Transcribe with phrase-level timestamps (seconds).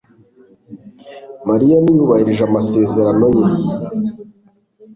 [1.49, 3.45] Mariya ntiyubahirije amasezerano ye